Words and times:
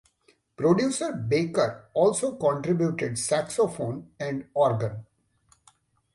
Producer 0.57 1.13
Baker 1.13 1.91
also 1.93 2.35
contributed 2.35 3.19
saxophone 3.19 4.09
and 4.19 4.47
organ. 4.55 5.05